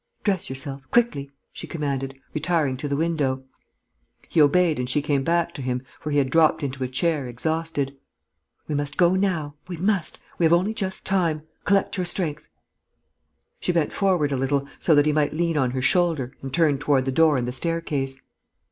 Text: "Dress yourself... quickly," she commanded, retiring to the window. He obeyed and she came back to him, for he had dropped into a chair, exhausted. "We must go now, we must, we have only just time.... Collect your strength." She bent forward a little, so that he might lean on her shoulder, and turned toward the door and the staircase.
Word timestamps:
"Dress 0.23 0.49
yourself... 0.49 0.89
quickly," 0.89 1.29
she 1.53 1.67
commanded, 1.67 2.15
retiring 2.33 2.75
to 2.77 2.87
the 2.87 2.95
window. 2.97 3.43
He 4.29 4.41
obeyed 4.41 4.79
and 4.79 4.89
she 4.89 4.99
came 4.99 5.23
back 5.23 5.53
to 5.53 5.61
him, 5.61 5.83
for 5.99 6.09
he 6.09 6.17
had 6.17 6.31
dropped 6.31 6.63
into 6.63 6.83
a 6.83 6.87
chair, 6.87 7.27
exhausted. 7.27 7.95
"We 8.67 8.73
must 8.73 8.97
go 8.97 9.13
now, 9.13 9.53
we 9.67 9.77
must, 9.77 10.17
we 10.39 10.45
have 10.47 10.53
only 10.53 10.73
just 10.73 11.05
time.... 11.05 11.43
Collect 11.65 11.97
your 11.97 12.07
strength." 12.07 12.47
She 13.59 13.71
bent 13.71 13.93
forward 13.93 14.31
a 14.31 14.37
little, 14.37 14.67
so 14.79 14.95
that 14.95 15.05
he 15.05 15.13
might 15.13 15.35
lean 15.35 15.55
on 15.55 15.69
her 15.69 15.83
shoulder, 15.83 16.33
and 16.41 16.51
turned 16.51 16.79
toward 16.79 17.05
the 17.05 17.11
door 17.11 17.37
and 17.37 17.47
the 17.47 17.51
staircase. 17.51 18.19